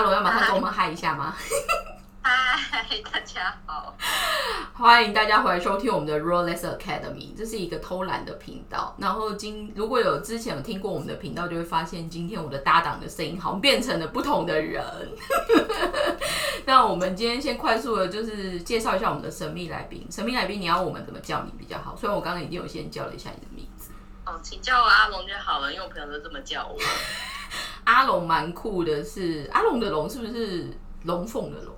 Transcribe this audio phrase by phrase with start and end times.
[0.00, 1.36] 阿龙要马上跟我们嗨一下吗？
[2.22, 3.94] 嗨，大家好，
[4.72, 8.96] 欢迎大家回来收听我们的 Roleless Academy，这是一个偷懒的频道。
[8.96, 14.82] 然后今如果有之前有听过我们的频道，就会发现今天我的搭档的声音好像变成了不同的人。
[16.64, 20.08] 那我们今天先快速的，就是介绍一下我们的神秘来宾。
[20.10, 21.94] 神秘来宾，你要我们怎么叫你比较好？
[21.94, 23.90] 虽然我刚刚已经有先叫了一下你的名字。
[24.24, 26.78] 哦，请叫我阿龙就好了，因为我朋友都这么叫我。
[27.90, 30.68] 阿龙蛮酷的是，阿龙的龙是不是
[31.02, 31.74] 龙凤的龙？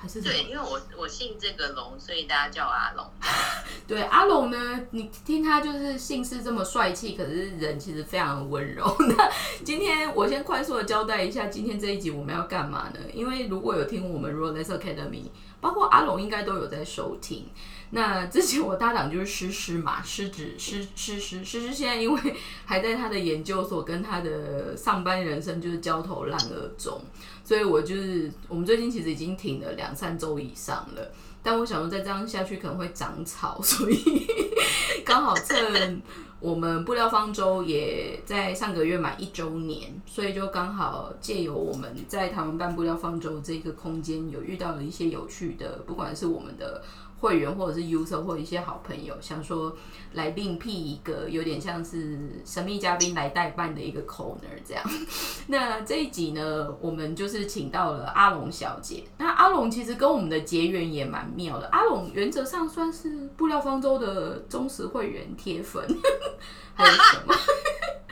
[0.00, 3.04] 还是对，因为我我姓这个龙，所以大家叫我阿龙。
[3.86, 8.96] 对阿龙呢，你听他就是姓氏这么帅气，可是人其实非常的温柔。
[9.16, 9.28] 那
[9.64, 13.00] 今天我先快速的交代一下，今天这一集我们要干嘛呢？
[13.12, 15.24] 因为如果有听我们 r o l e s Academy，
[15.60, 17.48] 包括阿龙应该都有在收听。
[17.90, 27.00] 那之前我搭档就是诗诗嘛，诗子诗诗诗诗诗，现在因为 还在他的研究所跟他的上班人生就是焦头烂额中，
[27.48, 31.10] 所以我就是我们最近其实已经停了两三周以上了。
[31.42, 34.26] 但我想说再这样下去可能会长草，所以
[35.02, 36.02] 刚好趁
[36.40, 46.82] 我们布料方舟也在上个月满一周年，所以就刚好借由我们在台湾办布料方舟这个空间，有遇到了一些有趣的，不管是我们的。
[47.20, 49.76] 会员或者是 user 或一些好朋友，想说
[50.12, 54.84] 来另辟一个有点像是神秘嘉宾来代办的一个 corner 这样。
[55.48, 59.04] 那这一集呢，我们就是请到了阿龙小姐。
[59.18, 61.66] 那阿龙其实跟我们的结缘也蛮妙的。
[61.72, 65.84] 阿龙原则上算是布料方舟的忠实会员铁粉，
[66.74, 67.34] 还有什么？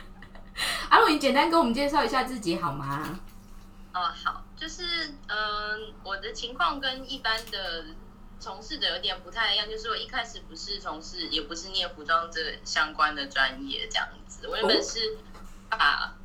[0.89, 3.17] 阿龙，你简单跟我们介绍一下自己好吗？
[3.93, 4.83] 哦，好，就是
[5.27, 7.85] 嗯，我的情况跟一般的。
[8.39, 14.47] 从事的有点不太一样，就是我一开始不是从事，也不是念服装这相关的专业这样子。
[14.47, 15.17] 我原本是
[15.69, 16.15] 把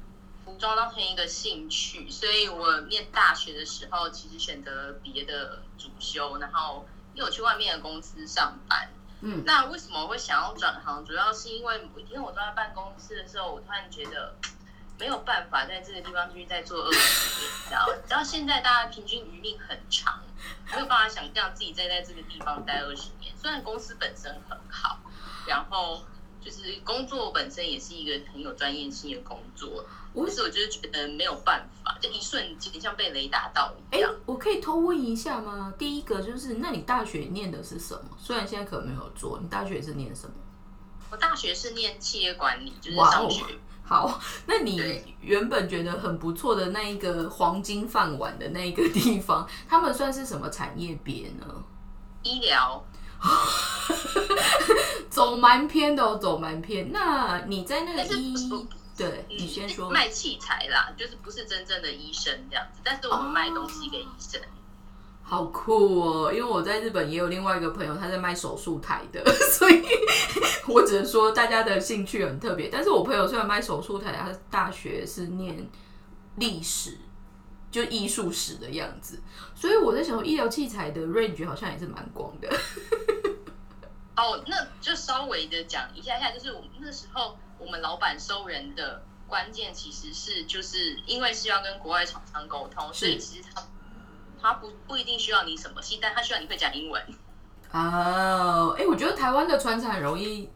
[0.45, 8.91] 服装当成一个兴趣，所以我念大学的时候其实选择别的主修，然后因为我去外面的公司上班。
[9.21, 11.05] 嗯，那为什么会想要转行？
[11.05, 14.35] 主要是因为某一天我坐在办公室的时候，我突然觉得。
[14.99, 17.87] 没有办法在这个地方继续再做二十年，知道？
[18.07, 20.23] 知道现在大家平均余命很长，
[20.73, 23.33] 没有办法想象自己再在这个地方待二十年。
[23.37, 24.99] 虽然公司本身很好，
[25.47, 26.05] 然后
[26.41, 34.15] 就是工作本身也是一个很有专业性的工作，但是我就是觉得没有办法，就一瞬间像被雷打到一样。
[34.27, 35.73] 我可以偷问一下吗？
[35.79, 38.17] 第一个就是，那你大学念的是什么？
[38.19, 40.35] 虽然现在可能没有做，你大学是念什么？
[41.11, 43.45] 我大学是念企业管理，就是商学。
[43.93, 51.45] 好， 那你原本觉得很不错的那一个黄金饭碗的那一个地方， 他们算是什么产业别呢？
[52.23, 52.83] 医疗，
[55.11, 56.91] 走蛮偏的，走蛮偏。
[56.91, 58.35] 那你在那个医，
[58.97, 64.41] 对，你先说卖器材啦，就是不是真正的医生这样子，但是我们卖东西给医生。
[65.33, 66.31] 好酷哦！
[66.31, 69.83] 因为我在日本也有另外一个朋友，他在卖手术台的， 所以
[70.69, 72.69] 我只能说大家的兴趣很特别。
[72.69, 75.67] 但是我朋友虽然卖手术台，他大学是念
[76.37, 76.99] 历史，
[77.71, 79.23] 就艺术史的样子，
[79.55, 82.55] 所以我在想，医疗器材的 range 好像也是蛮广的。
[84.15, 93.63] 哦，那就稍微的讲一下下，就是我们那时候我们老板收人的关键，其实是就是因为是要跟国外厂商沟通，所以其实他。
[94.43, 97.01] 他不不一定需要你什么戏，但他需要你会讲英文。
[97.71, 100.51] 哦，哎，我觉得台湾的船厂很容易，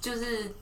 [0.00, 0.54] 就是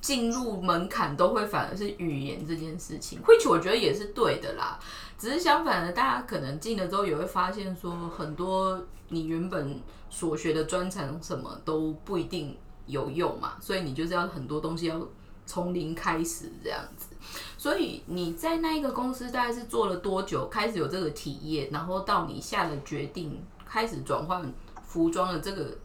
[0.00, 3.20] 进入门槛都会反而是语言这件事情。
[3.22, 4.78] Hutch 我觉得也是对的啦，
[5.16, 9.80] 只是相反的，大家可能进了之后也会发现说，很多你原本
[10.10, 15.00] 所学的专长什么都不一定有用嘛，所以你就是要很多东西要
[15.46, 17.08] 从零开始这样子。
[17.56, 20.48] 所以你在那一个公司大概是做了多久？
[20.48, 24.52] 开始有这个体验，然后到你下了决定开始转换
[24.84, 25.78] 服装的这个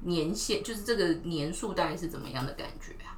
[0.00, 3.16] 年限，就是这个年数大概是怎么样的感觉啊？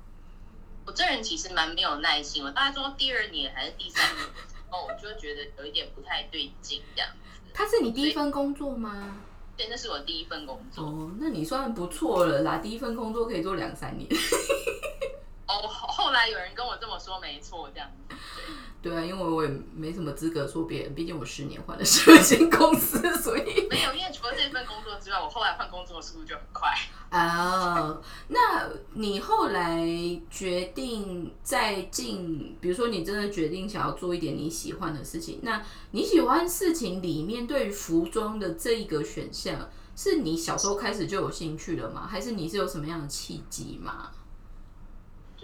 [0.87, 4.27] 我这人其实蛮没有耐心，我大概做到第二年还是第三年，
[4.71, 7.17] 哦，我就觉得有一点不太对劲这样子。
[7.53, 9.17] 他是你第一份工作吗？
[9.57, 10.85] 对，那是我第一份工作。
[10.85, 14.09] 哦，那你算不错了啦，第一份工作可以做两三年。
[15.47, 18.15] 哦，后来有人跟我这么说，没错，这样子。
[18.81, 23.95] 对啊，因为我也没什么资格说别人，毕竟我十年换了十间公司， 所以没有。
[23.95, 26.69] 因为除了这份工作之外，我后来换工作的速度就很快。
[27.09, 27.99] 啊，
[28.29, 29.87] 那你后来
[30.31, 35.63] 决定再进，比如说你真的决定想要做一点你喜欢的事情，那
[35.93, 42.07] 你喜欢事情里面对于服装的这一个选项，是你小时候开始就有兴趣了吗？
[42.07, 44.11] 还是你是有什么样的契机吗？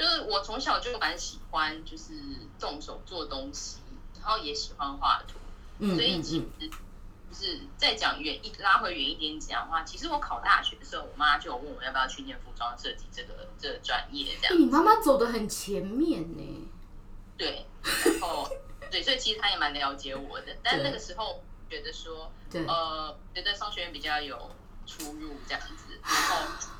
[0.00, 2.14] 就是我从小就蛮喜欢，就是
[2.58, 3.80] 动手做东西，
[4.18, 5.38] 然后也喜欢画图，
[5.78, 14.54] 嗯所以其实就是再讲远一拉回远一点讲的话，其实我考大学的时候，我妈就有问我要不要去念服装设计这个这个专业这样。
[14.54, 16.70] 哎你妈妈走的很前面呢。
[17.36, 18.48] 对，然后
[18.90, 24.50] 对，所以其实她也蛮了解我的，但那个时候觉得说，对，呃，觉得商学院比较有
[24.86, 26.79] 出入这样子，然后。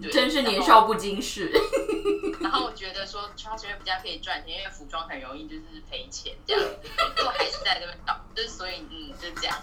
[0.00, 1.52] 对真是年少不经事。
[2.40, 9.56] 然后我觉得说穿学院比较可以赚钱，因为服装很容易就是赔钱这样子，所以我还是在这边搞，就是所以嗯就这样。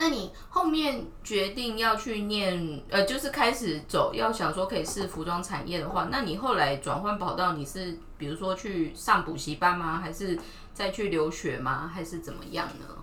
[0.00, 9.98] 那你后面决定要去念，呃，就是开始走，要想说可以试服装产业的话，那你后来转换跑道，你是比如说去上补习班吗？
[10.00, 10.38] 还是
[10.72, 11.90] 再去留学吗？
[11.92, 12.97] 还是怎么样呢？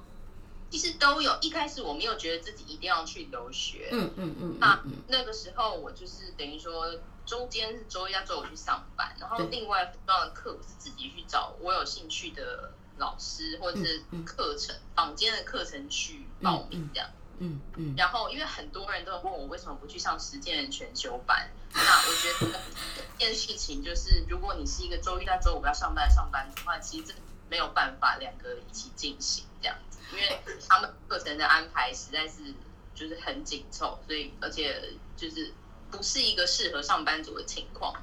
[0.77, 17.10] 其实都有，一开始我没有觉得自己一定要去留学，嗯嗯嗯那嗯嗯，那个时候我就是等于说中间是周一到周五去上班，然后另外服装的课我是自己去找我有兴趣的老师或者是课程坊间的课程去报名这样。
[17.38, 22.60] 嗯嗯，然后因为很多人都问我为什么不去上实践的全修班，那我觉得
[23.16, 27.13] 一件事情就是，如果你是一个周一到周五要上班上班的话，其实这
[27.50, 32.53] 没有办法两个一起进行这样子，因为他们课程的安排实在是
[32.94, 35.53] 就是很紧凑，所以而且就是
[35.92, 37.94] 不是一个适合上班族的情况，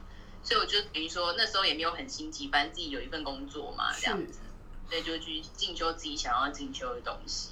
[0.43, 4.41] 所以我就等于说那时候也没有很心急，反正自己有一份工作嘛，这样子，
[4.89, 7.51] 所以就去进修自己想要进修的东西。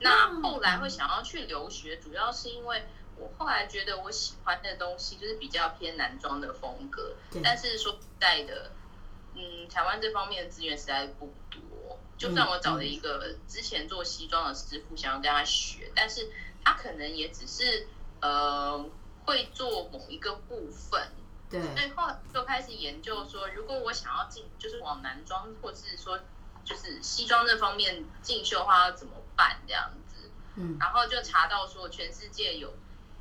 [0.00, 2.84] 那后来会想要去留学，主要是因为
[3.16, 8.70] 我后来觉得我喜欢的东西就是比较偏男装的风格，但是说实在的，
[9.36, 11.60] 嗯，台湾这方面的资源实在不多。
[12.18, 16.30] 就算我找了一个之前做西装的师傅，想要跟他学，但是
[16.64, 17.86] 他可能也只是
[18.22, 18.82] 呃
[19.26, 21.10] 会做某一个部分，
[21.50, 26.18] 对，所以后来就开始研究说，如果我想要进，就是往男装或是说
[26.64, 30.30] 就是西装这方面进修的话，要怎么办这样子？
[30.54, 32.72] 嗯然后就查到说，全世界有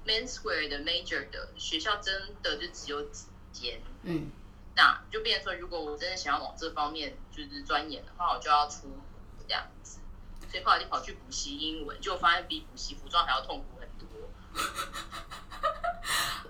[0.08, 4.32] menswear 的 major 的学校真的就只有几间，嗯
[4.76, 8.98] 那就变成说，如果我真的想要往这方面就是钻研的话，我就要出国
[9.48, 10.00] 这样子。
[10.50, 14.08] 所以后来就跑去补习英文，就发现比补习服装还要痛苦很多。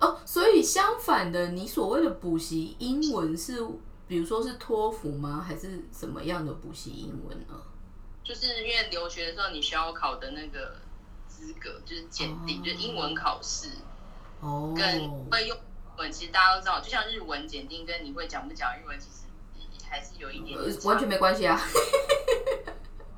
[0.00, 3.66] 哦，所以相反的，你所谓的补习英文是，
[4.06, 5.44] 比如说是托福吗？
[5.46, 7.62] 还是什么样的补习英文呢？
[8.22, 10.76] 就是因为留学的时候你需要考的那个
[11.26, 13.70] 资格，就是检定，哦就是英文考试
[14.40, 15.62] 哦，跟会用英
[15.96, 19.26] 文，其实大家都知道，就像日文检定跟你会讲不讲日文，其实
[19.88, 21.60] 还是有一点点呃完全没关系啊。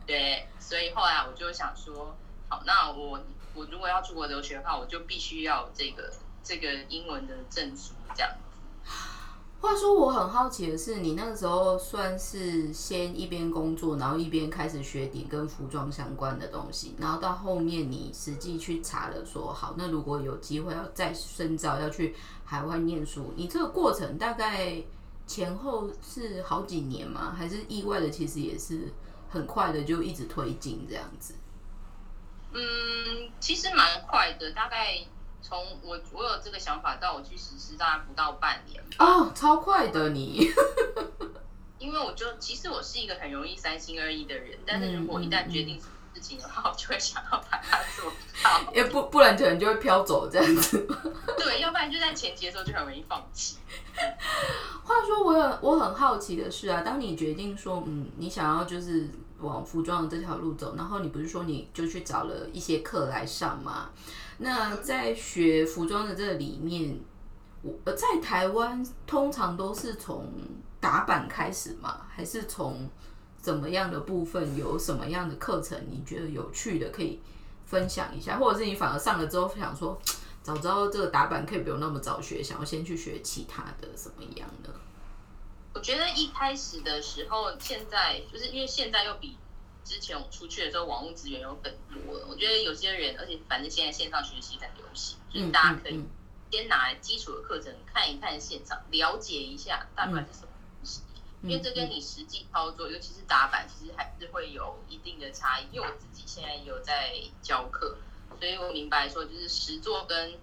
[0.06, 2.16] 对，所以后来我就想说，
[2.48, 3.20] 好，那我
[3.54, 8.90] 我如果要出国留学的话，我就必须要这个这个英文的证书，这样子。
[9.60, 22.14] 话说，我很好奇的是，你那个时候算是先一边工作，然后一边开始学点跟服装相关的东西，然后到后面你实际去查了说，好，那如果有机会要再深造，要去
[22.44, 24.80] 海外念书，你这个过程大概
[25.26, 27.34] 前后是好几年吗？
[27.36, 28.92] 还是意外的，其实也是
[29.28, 31.34] 很快的就一直推进这样子？
[32.54, 34.94] 嗯，其实蛮快的，大概
[35.40, 39.04] 从我我有这个想法到我去实施，大概不到半年吧。
[39.04, 40.50] 哦，超快的你。
[41.78, 48.72] 因为我就其实我是一个很容易三心二意的人，但是如果一旦决定什么事情的话，我就会想要把它做到。
[48.74, 50.86] 也不不然可能就会飘走这样子。
[51.38, 53.58] 对，要不然就在前期的时候就很容易放弃。
[54.82, 59.08] 话说我很我很好奇的是啊，当你决定说嗯，你想要就是
[59.38, 63.90] 往服装的这条路走，然后你不是说你就去找了一些课来上吗？
[64.38, 66.98] 那在学服装的这里面，
[67.62, 70.32] 我在台湾通常都是从
[70.80, 72.06] 打板开始嘛？
[72.08, 72.88] 还是从
[73.40, 77.20] 怎么样的部分有什么样的课程你觉得有趣的可以
[77.66, 80.00] 分享一下，或者是你反而上了之后想说，
[80.42, 84.70] 早知道这个打板可以不用那么早学，想要先去学其他的什么样的？
[85.74, 89.36] 我觉得一开始的时候，现在就是因为现在又比
[89.88, 92.26] 之前我出去的时候网络资源有很多了。
[92.28, 96.06] 我觉得有些人，而且反正现在线上学习很流行，就是大家可以嗯
[96.50, 101.00] 先拿基础的课程看一看现场，了解一下大概是什么东西。
[101.42, 105.66] 因为这跟你实际操作，尤其是打板，其实还是会有一定的差异。
[105.72, 107.96] 因为我自己现在也有在教课，
[108.38, 110.34] 所以我明白说，就是实作跟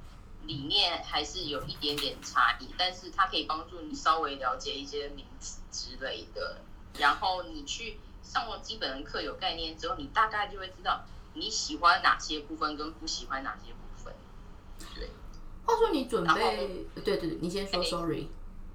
[0.44, 6.62] 理念还是有一点点差异，但是它可以帮助你稍微了解一些名词之类的。
[6.98, 8.00] 然后你去
[8.36, 14.14] 上完基本的课有概念之后，你大概就会知道你喜欢哪些部分跟不喜欢哪些部分。
[14.94, 15.10] 对。
[15.66, 18.28] 话说你准备，对对对，你先说哎，sorry。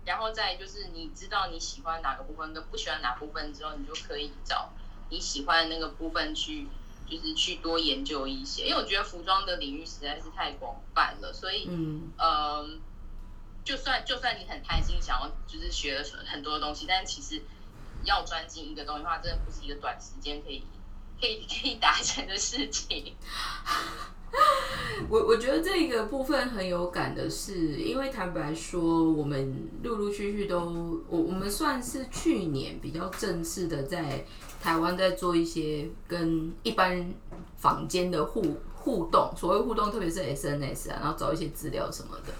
[0.07, 4.71] 然后再就是你知道你喜欢哪个部分跟不喜欢哪部分之后，你就可以找
[5.11, 6.67] 你喜欢的那个部分去，
[7.07, 8.67] 就是去多研究一些。
[8.67, 12.67] 因为我觉得服装的领域实在是太广泛了，所以嗯呃，
[13.63, 17.43] 就算就算你很贪心想要就是学了很多的东西，但是其实
[18.05, 20.65] 要专精一个东西的话，真的不是一个短时间可以
[21.21, 23.15] 可以可以达成的事情。
[25.09, 30.61] 我我觉得这个部分很有感的是，因为坦白说，我们陆陆续续都，
[31.09, 34.25] 我我们算是去年比较正式的在
[34.63, 37.13] 台湾在做一些跟一般
[37.57, 38.41] 坊间的互
[38.73, 42.33] 互动，所谓互动，特别是 SNS 啊，然后找一些资料什么的。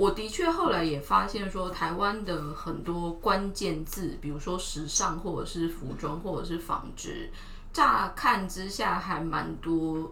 [0.00, 7.30] 我的确后来也发现说，台湾的很多关键字，比如说时尚，或者是服装，或者是纺织，
[7.70, 10.10] 乍看之下还蛮多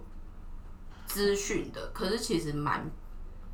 [1.07, 2.85] 资讯的，可是其实蛮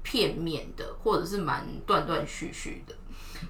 [0.02, 2.96] 片面的，或者是蛮断断续续的。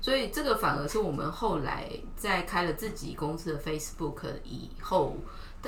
[0.03, 5.17] 所以这个反而是我们后来在开了自己公司的 Facebook 以后，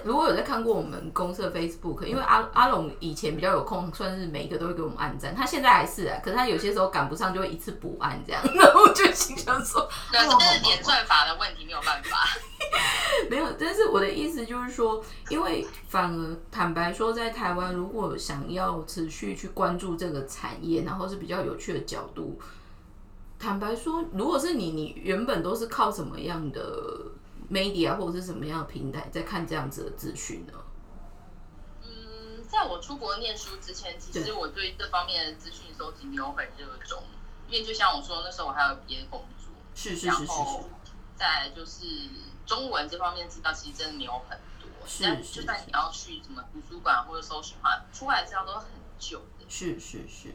[0.05, 12.17] 如果有在看过我们公司的 Facebook，因为阿阿龙以前比较有空，算是每一个都会给我们按赞，他现在还是啊，可是他有些时候赶不上就会一次补按这样， 然后我就心想说， 对，这是演算法的问题，没有办法。
[13.31, 22.39] 没有，但是我的意思就是说，因为反而坦白说，在台湾如果想要持续去关注这个产业，然后是比较有趣的角度，
[23.39, 26.63] 坦白说，如果是你，你原本都是靠什么样的
[27.51, 30.53] media 或者是什么样的平台在看这样子的资讯呢？
[31.83, 37.03] 嗯，在我出国念书之前，其实我对这方面的资讯收集没有很热衷，
[37.49, 40.69] 因为就像我说，那时候我还有别的工作，是是是是然后
[41.15, 41.87] 再来就是
[42.45, 48.67] 中文这方面资料其实真的没有很多，是但就算你要去什么图书馆或者搜寻的话，出来的资料都很
[48.99, 49.47] 久的。
[49.49, 50.35] 是是是，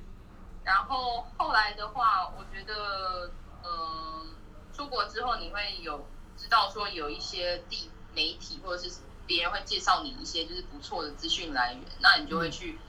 [0.63, 3.31] 然后后来的话，我觉得，
[3.63, 4.33] 嗯，
[4.73, 6.07] 出国之后你会有
[6.41, 12.79] 知道说有一些地媒体或者是别人会介绍你一些就是不错的资讯来源，那你就会去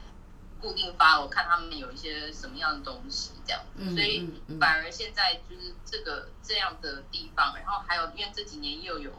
[0.59, 3.61] 固定发，我看他们有一些什么样的东西这样
[3.93, 4.27] 所以
[4.59, 9.11] 反而现在就是这个这样的地方，然后还有因为这几年又有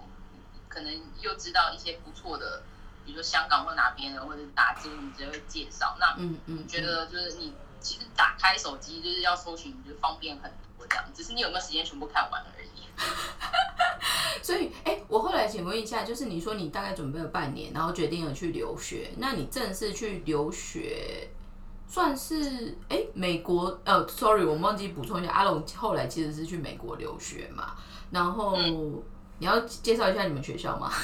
[0.69, 2.63] 可能又知道一些不错的。
[3.07, 12.74] 比如说香港或哪边的，或者打字你直接会介绍，那嗯嗯，觉得就是你其实打开手机就是要搜寻，就方便很多这样，只是你有没有时间全部看完而已。
[14.43, 21.29] 所以，哎、我后来请问一下，就是你说你大概准备了半年，然后决定了去留学，那你正式去留学，
[21.89, 23.81] 算是哎、美国？
[23.85, 27.75] 呃，sorry，我忘记补充一下，阿龙后来其实是去美国留学嘛，
[28.11, 28.57] 然后、
[29.39, 30.93] 你要介绍一下你们学校吗？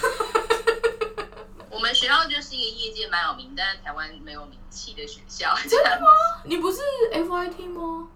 [1.70, 5.54] 我们学校就是一个业界蛮有名，但是台湾没有名气的学校。
[5.66, 6.06] 真的吗？
[6.44, 6.78] 你不是
[7.12, 8.08] FIT 吗？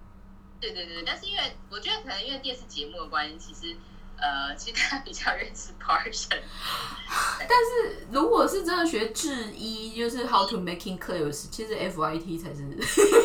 [0.73, 3.77] 对对对，但是因为我觉得可能因为电视节目的关系，其实
[4.17, 6.41] 呃，其实他比较认识 Parson。
[7.41, 12.79] 但是如果是真的学制衣，就是 How to Making Clothes，其实 FIT 才是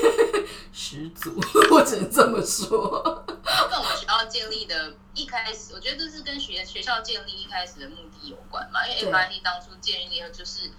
[0.73, 1.39] 始祖，
[1.71, 3.23] 我只能这么说。
[3.69, 8.85] 跟我们学校建立的一开始，我觉得这是跟学学校建立一开始的目的有关嘛。
[8.87, 10.71] 因为对 FIT 当初建立的就是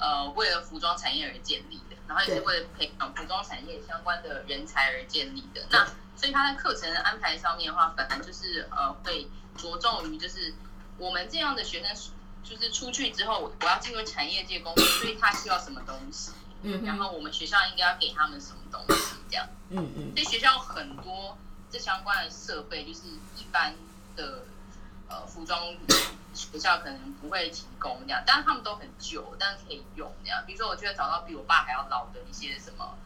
[0.00, 5.62] 呃为了服装产业而建立的，然后也是为了培养服装产业相关的人才而建立的。
[5.70, 10.54] 那所以他在课程的安排上面的话，本来就是呃会着重于就是
[10.98, 11.94] 我们这样的学生，
[12.42, 19.46] 就是出去之后我要进入产业界工作，所以他需要什么东西，嗯，然后我们学校应该要给他们什么东西，这样。
[19.70, 21.38] 嗯嗯，所以学校很多
[21.70, 23.02] 这相关的设备，就是
[23.36, 23.74] 一般
[24.16, 24.44] 的
[25.08, 25.62] 呃服装
[26.32, 30.42] 学校可能不会提供这样，但是他们都很旧，但是可以用这样。
[30.46, 32.96] 比如说，我就会找到比我爸还要老的一些什么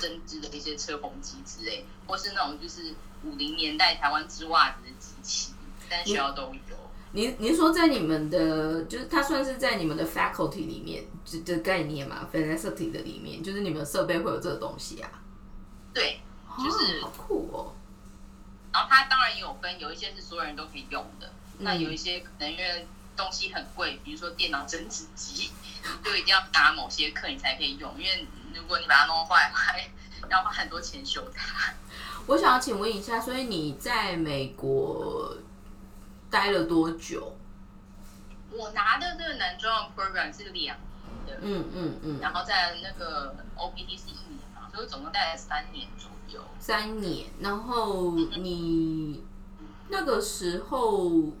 [0.00, 5.54] 针织的一些车缝机之类，或是那种就是五零年代台湾织袜子的机器，
[5.88, 6.76] 但学校都有。
[7.12, 15.08] 您您说在你们的，就是它算是在你们的 faculty 里面这这概念嘛，faculty 的里面，就是你们的设备会有这个东西啊？
[15.92, 16.20] 对，
[16.58, 17.72] 就是哦、好酷哦。
[18.72, 25.50] 然后它当然也有分，有一些是所有人都可以用的，那嗯有一些可能因为东西很贵，比如说电脑针织机，
[26.02, 29.88] 就一定要打某些课你才可以用，因为如果你把它弄坏， 还
[30.30, 31.72] 要花很多钱修它。
[32.26, 35.36] 我想要请问一下，所以你在美国
[36.30, 37.36] 待了多久？
[38.50, 40.76] 我拿的这个男装 program 是两年
[41.26, 46.40] 的，嗯嗯嗯，然后在那个 OPT 是一年嘛，所以我总共待了三年左右。
[46.58, 47.26] 三年。
[47.40, 49.22] 然后你
[49.88, 51.32] 那个时候，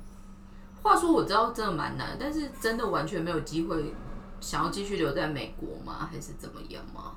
[0.84, 3.94] 话说我知道真的蛮难，但是真的完全没有机会
[4.40, 6.08] 想要继续留在美国吗？
[6.12, 7.16] 还是怎么样吗？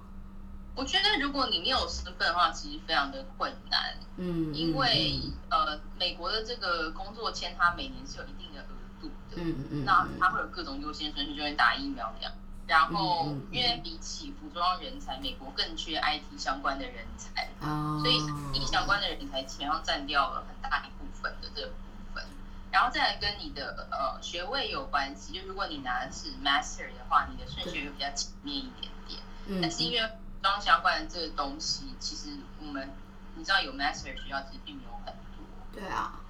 [0.73, 3.97] 我觉得如果你没有身份的话，其实非常的困难。
[4.15, 5.19] 嗯，因为
[5.49, 8.67] 呃，美国的这个工作签，它每年是有一定的额
[9.01, 9.35] 度的。
[9.35, 12.31] 嗯嗯嗯那它会有各种优先顺序，就会打疫苗这样。
[12.67, 18.19] 然后，因为比起服装人才，美国更缺 IT 相关的人才，哦，所以
[18.53, 21.86] IT 相关的人才基本上占掉了很大一部分的这个部分。
[22.71, 29.19] 然后再来跟你的呃学位有关系，就如果你拿的是 Master 的话，你的顺序会比较前面一点点。
[29.47, 29.61] 嗯。
[29.61, 32.93] 但是因为服装相关的这个东西，其实我们
[33.35, 35.45] 你知道有 Master 的学校其实并没有很多。
[35.73, 36.21] 对啊，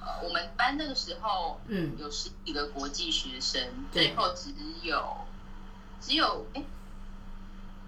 [0.00, 1.96] 呃，我们班那个时候嗯。
[1.98, 4.08] 有十几个国际学生，对。
[4.08, 5.26] 最后只有
[6.00, 6.62] 只有哎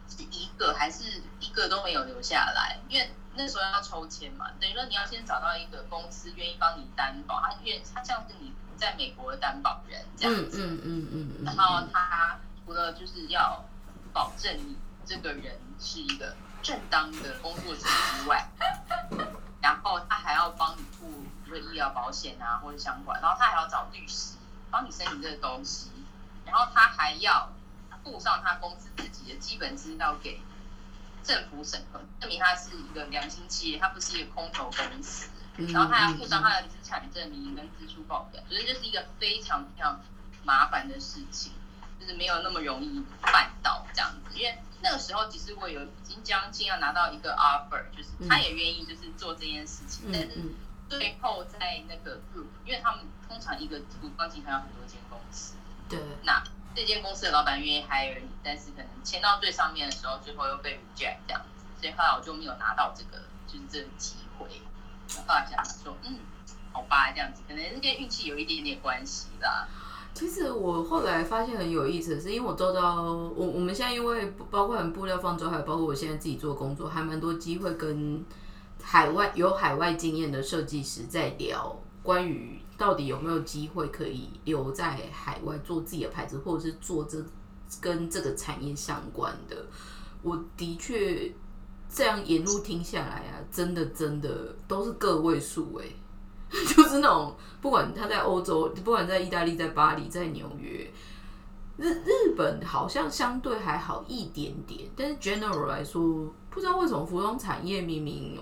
[0.09, 13.65] 是一个还是一个都没有留下来，因为那时候要抽签嘛，等于说你要先找到一个公司愿意帮你担保，他愿他像是你在美国的担保人这样子，嗯嗯嗯嗯嗯，然后他除了就是要
[14.13, 18.49] 保证你这个人是一个正当的工作者之外，
[19.63, 21.07] 然后他还要帮你付
[21.45, 24.37] 比如说医疗保险啊或者相关，然后他还要找律师
[24.71, 25.91] 帮你申请这个东西，
[26.45, 27.49] 然后他还要
[28.09, 30.41] 附上他公司自己的基本资料给
[31.23, 35.29] 政府审核，证明他是一个良心企业，他不是一个空头公司。
[35.57, 40.01] 嗯然后他还要附上他的资产证明跟支出报表，所以这是一个非常非常
[40.45, 41.53] 麻烦的事情，
[41.99, 44.39] 就是没有那么容易办到这样子。
[44.39, 50.41] 因为那个时候其实我有已经将近要拿到一个 offer，就是他也愿意就是做这件事情，但是
[50.89, 55.55] 最后在那个 group，因为他们通常一个服装集团有很多间公司，
[55.89, 56.41] 对，那
[56.79, 64.47] 这间公司的老板愿意 hire 你，但是可能签到最上面的时候，最后又被 reject 这样子，所以后来我就没有拿到这个就是这个机会。
[65.27, 66.21] 后来想说，嗯，
[66.73, 69.67] 好吧，这样子可能跟运气有一点点关系啦。
[70.15, 78.25] 其实我后来发现很有意思是，因为我做到我我们现在因为包括很布料方舟，还有包括我现在自己做工作，还蛮多机会跟
[78.81, 87.23] 海外有海外经验的设计师在聊关于到底有没有机会可以留在海外做自己的牌子，或者是做这
[87.81, 89.67] 跟这个产业相关的。
[90.23, 91.31] 我的确
[91.91, 95.87] 这样沿路听下来啊，真的真的都是个位数哎、
[96.51, 100.91] 就是那种不管他在欧洲，不管在意大利、在巴黎、在纽约，
[101.77, 108.39] 日日本好像相对还好一点点，但是 general 来说，不知道为什么服装产业明明，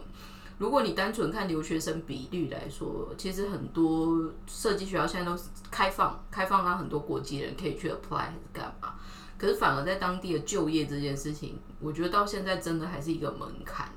[0.59, 8.95] 如果你单纯看留学生比率来说，其实很多设计学校现在都是开放，开放让很多国际人可以去 apply 还是干嘛。
[9.37, 13.91] 可是反而在当地的就业这件事情，我觉得到现在真的还是一个门槛。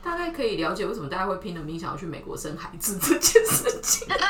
[0.00, 4.06] 大概可以了解为什么大家会拼了命想要去美国生孩子这件事情。
[4.08, 4.24] 真的，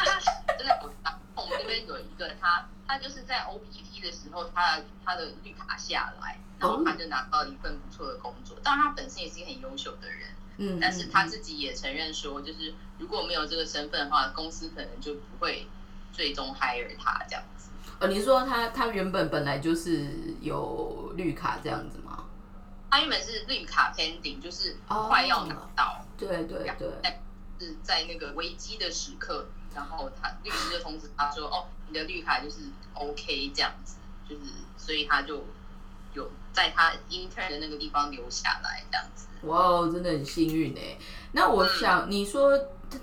[0.82, 0.92] 我
[1.34, 8.56] 我们这边有一个他，他就是在 OPT 的时候，他他的绿卡下来，然后他就拿到一份不错的工作。
[8.62, 10.28] 当然，他本身也是一个很优秀的人，
[10.62, 15.66] 嗯，但是他自己也承认说，就是如果没有这个身份的话，公司可能就不会
[16.12, 17.70] 最终 hire 他这样子。
[17.98, 20.08] 呃，你说他他原本本来就是
[20.40, 22.24] 有绿卡这样子吗？
[22.90, 27.20] 他原本是绿卡 pending，就是哦快要拿到，对对对，
[27.58, 32.58] 是在那个危机的时刻，然后他律师就通知他说，哦，你的绿卡就是
[32.94, 33.96] OK 这样子，
[34.28, 34.42] 就是
[34.76, 35.44] 所以他就有
[36.52, 39.26] 在他 intern 的那个地方留下来这样子。
[39.42, 40.96] 哇哦，真的很幸运哎。
[41.32, 42.58] 那我想你说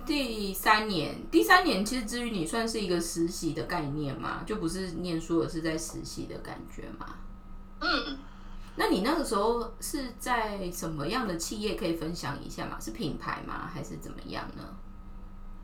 [0.06, 7.16] 第三年，第三年其实至于你算是一个实习的概念嘛，就不是念书，而是在实习的感觉嘛。
[7.82, 8.18] 嗯，
[8.76, 12.78] 那你那个时候是在什么样的企业可以分享一下吗？
[12.80, 13.70] 是品牌吗？
[13.74, 14.64] 还是怎么样呢？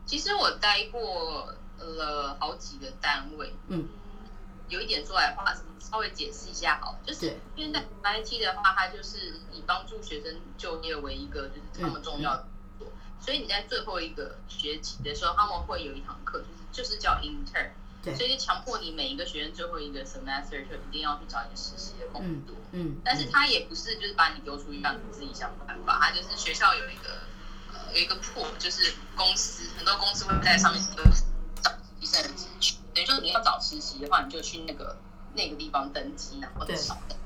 [0.04, 3.88] 其实我待过了好几个单位，嗯，
[4.68, 7.38] 有一点说来话稍微解释一下好了，就是对。
[7.54, 12.46] 因为在 IT 的话，它就是以帮助学生就业为一个就是他们重要的
[12.78, 17.70] 工作，所以你在最后一个学期的时候，他们会有一堂课，就是就是叫 intern，
[18.02, 18.14] 对。
[18.14, 22.56] 所以就强迫你每一个学生最后一个 semester 就一定要去找一个实习的工作。
[22.72, 27.22] 嗯，但是他也不是就是把你丢出去让你自己想办法，他就是学校有一个
[27.72, 31.04] 呃有一个 pool，就是公司很多公司会在上面有
[31.62, 32.36] 找实习生
[33.06, 34.96] 缺，等于说你要找实习的话，你就去那个
[35.34, 36.76] 那个地方登记，然后对。
[36.76, 37.16] 找的。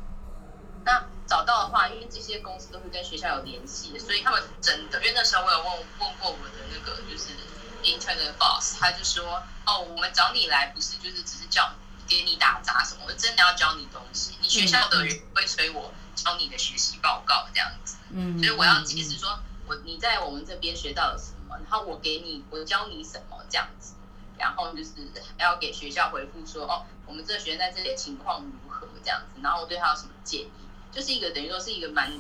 [0.83, 5.67] 那找到的话，因为这些公司都是跟学校有联系的，所以他们真的，因为那时候我有问
[5.99, 7.35] 问过我的那个就是
[7.83, 11.71] intern 的 boss，他就说，哦，我们找你来不是就是只是叫
[12.09, 14.33] 给你打杂什么，我真的要教你东西。
[14.41, 23.93] 你学校的人会催我教你的学习报告这样子，嗯，所以我要解释说，我你在我们这边学到了什么，然后我给你，我教你什么这样子，
[24.41, 24.91] 然后就是
[25.39, 30.51] 还要给学校回复说，哦，我们这个学生在这里情况如何这样子，然后对他有什么建议，
[30.91, 32.11] 就是一个等于说是一个蛮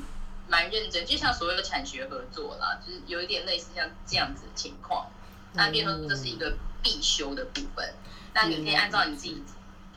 [0.47, 5.11] 蛮认真，就像所有的产学合作啦，就是有一点类似像这样子的情况。
[5.53, 7.95] 那变成说这是一个必修的部分，
[8.35, 9.43] 那你可以按照你自己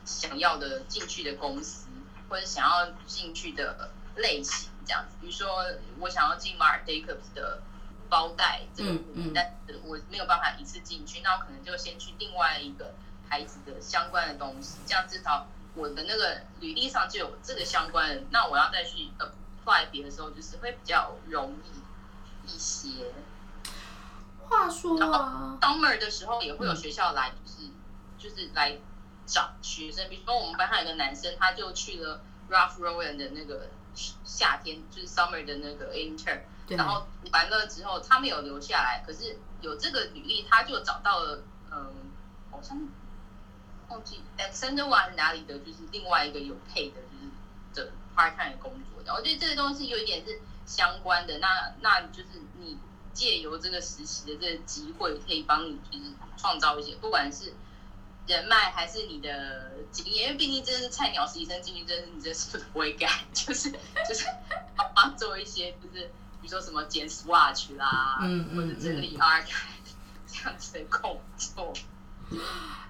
[0.03, 1.89] 想要的进去的公司，
[2.27, 5.15] 或者想要进去的类型这样子。
[5.21, 5.63] 比如说
[5.99, 7.61] 我想要进马尔 Jacobs 的
[8.13, 12.93] 包带这个部分，但是我没有办法一次进去，那我可能就先去另外一个
[13.27, 18.21] 牌子的相关的东西，这样至少我的那个履历上就有这个相关的。
[18.29, 23.11] 那我要再去 apply 别的时候，就是会比较容易一些。
[24.47, 27.71] 话说啊，summer 的时候也会有学校来，就是
[28.19, 28.77] 就是来
[29.25, 30.07] 找学生。
[30.07, 32.21] 比如说我们班上有个男生，他就去了
[32.51, 33.71] Ralph Lauren 的那个
[34.23, 41.93] 夏天，就是 summer 的那个 intern，然后完了之后他没有留下来，可是有这个履历，他就找到了，嗯，
[42.51, 42.87] 好像
[43.89, 47.01] 忘记 Alexander One 哪里的，就是另外一个有配的，
[47.73, 49.13] 就是的 part time 的工作。
[49.15, 52.77] 我觉得这个东西有一点是相关的，那那就是你。
[53.13, 57.53] 借由这个实习的这个机会，可以帮你就是创造一些，不管是
[58.25, 64.25] 人脉还是你的经验，因为毕竟这是菜鸟实习生进去，这是你这是不会干， 就是就是
[64.75, 66.09] 帮忙做一些，就是
[66.43, 69.93] 比如说什么剪 swatch 啦，嗯或者整理 archive
[70.27, 71.73] 这样子的工作。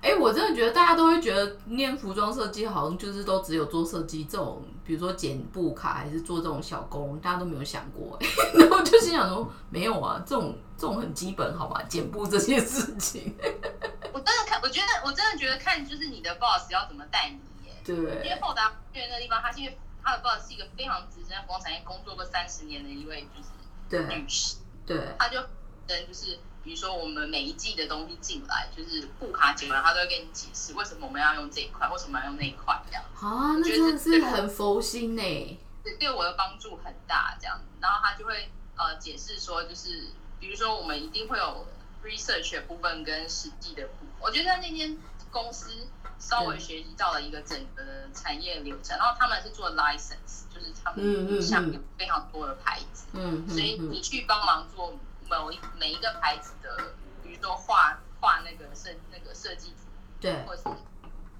[0.01, 8.17] 哎，我真的觉得大家都会觉得念服装设计好像就是都只有做设计这种，比如说剪布卡还是做这种小工，大家都没有想过。
[8.55, 13.35] 然后就心想说，没有啊，这种这种很基本，好吧，剪布这些事情。
[14.13, 17.75] 我真的看，我觉得我真的觉得看就是你的 boss 要怎么带你耶。
[17.83, 17.95] 对。
[17.95, 24.57] 因为后达去那个地方，他是因为他的 boss 是一个非常资深，服装产业工作过三十年的一位就是女士。
[24.85, 25.15] 对。
[25.17, 25.39] 他就
[25.87, 26.39] 跟就是。
[26.63, 33.03] 比如说，我们每一季的东西进来，就是布卡进来，他都会跟你解释为什么我们要用这一块，为什么要用那一块这样。
[33.15, 35.59] 啊，那真的是很佛心呢。
[35.83, 37.59] 对，对我的帮助很大这样。
[37.81, 40.07] 然后他就会呃解释说，就是
[40.39, 41.67] 比如说我们一定会有
[42.01, 44.07] research 的部分跟实际的部分。
[44.21, 44.97] 我觉得那间
[45.31, 45.69] 公司
[46.19, 54.97] 稍微学习到了一个整个产业流程，然后他们是做 license，就是他们下面非常多的牌子，嗯，所以你去帮忙做。
[55.29, 59.77] 某一每一个牌子的，比如说画画那个设那个设计图，
[60.19, 60.67] 对，或者是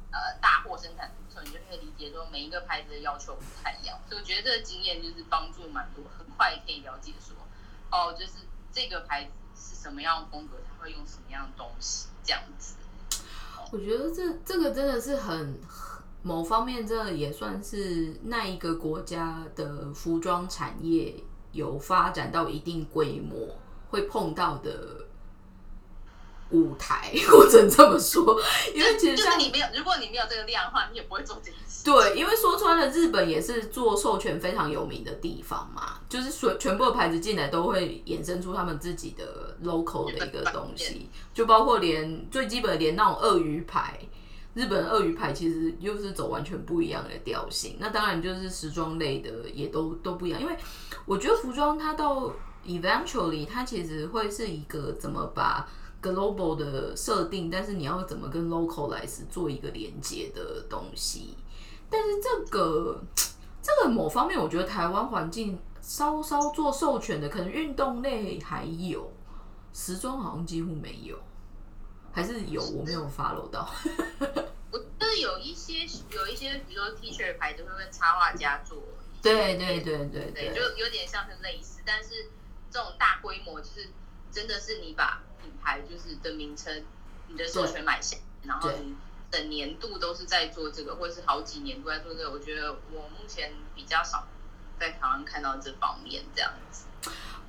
[0.10, 4.00] 呃大货生产图，你就可以理解说每一个牌子的要求不太一样。
[4.08, 7.36] 所以我觉得这个经验就是帮助蛮多，很快可以了解说，
[7.92, 12.76] 哦，就是这个牌子是什么样的风格，它会用什么样的东西这样子。
[13.74, 15.60] 我觉得这这个真的是很
[16.22, 21.16] 某方面，这也算是那一个国家的服装产业
[21.54, 23.48] 有发展到一定规模。
[23.90, 25.03] 会碰到的
[26.54, 28.40] 舞台， 或者这么说，
[28.74, 31.84] 因为其实就是你没有，如果你没有这个量的话，你也不会做这件事。
[31.84, 44.00] 对，因为说穿了，日本也是做授权非常有名的地方嘛，就是所全部的牌子进来都会衍生出他们自己的 local 的一个东西，就包括连最基本连那种鳄鱼牌，
[44.54, 47.78] 日本鳄鱼牌其实又是走完全不一样的调性。
[47.80, 50.56] 那当然就是时装类的也都都不一样，因为
[51.06, 52.32] 我觉得服装它到。
[52.66, 55.68] Eventually，它其实会是一个怎么把
[56.04, 61.38] global 的设定，但是你要怎么跟 localize 做一个连接的东西。
[61.90, 63.02] 但是这个
[63.64, 69.12] 这个某方面，我觉得台湾环境稍稍做授权的，可能运动类还有，
[69.74, 71.18] 时装好像几乎没有，
[72.12, 73.68] 还是有我没有 follow 到。
[74.72, 78.84] 我觉得有一些有一些，比如说 T 恤牌子会跟插画家做，
[79.22, 82.30] 对对对对对，就有点像是类似，但是。
[82.74, 83.88] 这种大规模就是
[84.32, 86.84] 真的是你把品牌就是的名称，
[87.28, 88.96] 你的授权买下，然后你
[89.30, 92.32] 整年度都是在做这个，或者是好几年都在做这个。
[92.32, 94.26] 我觉得我目前比较少
[94.80, 96.86] 在台湾看到这方面这样子。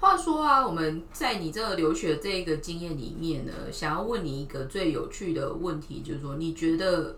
[0.01, 7.17] 话说啊，我们在你这个留学这个经验里面呢，想要问你一个最有趣的问题，就是说你觉得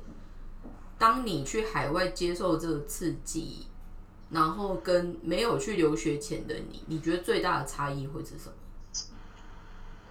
[0.98, 3.66] 当你去海外接受这个刺激？
[4.28, 8.54] 然后跟没有去留学前的你，你觉得最大的差异会是什么？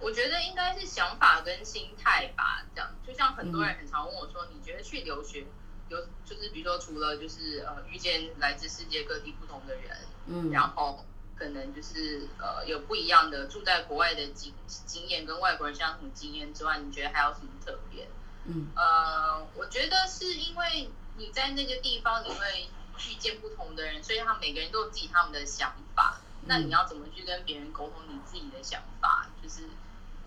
[0.06, 2.64] 我觉得应该是想法跟心态吧。
[2.72, 5.44] 这样，就像很多人很常问我说：“你觉得去留学
[5.88, 11.04] 有就是比如说除了就是呃遇见来自世界各地不同的人，嗯，然后
[11.36, 18.08] 可能就是呃有不一样的住在国外的经经验跟外国人相处经验之外，你觉得还有什么特别？
[18.44, 22.70] 嗯，呃，我觉得是因为你在那个地方你会。
[23.10, 26.18] 遇见不同的人，所以他每个人都有自己他们的想法。
[26.46, 29.26] 那你要怎么去跟别人沟通你自己的想法？
[29.42, 29.68] 就是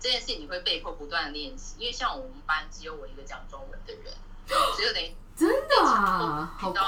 [0.00, 1.76] 这件事情你会被迫不断练习。
[1.78, 4.12] 因为像我们班只有我一个讲中文的人，
[4.76, 6.78] 只有等于真的啊，好酷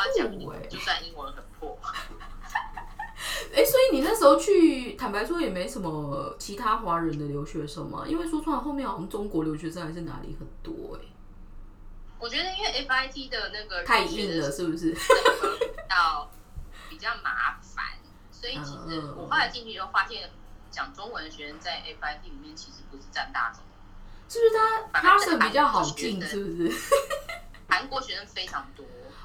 [0.68, 1.79] 就算英文很破，
[3.55, 11.01] 哎、所以你那时候去，坦白说也没什么其他华人的留学生嘛，因为说出来后面好像中国留学生还是哪里很多哎、
[12.18, 14.94] 我觉得因为 FIT 的那个太硬了是不是？
[15.88, 16.31] 到
[16.90, 17.85] 比较麻烦，
[18.31, 20.31] 所以其实 嗯我后来进去以后发现，
[20.72, 23.62] 讲中文的学生在 FIT 里面其实不是占大宗，
[24.28, 26.76] 是不是他反而是比较好进，生是不是？
[27.68, 28.85] 韩国学生非常多，